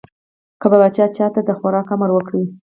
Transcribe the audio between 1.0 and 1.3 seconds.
چا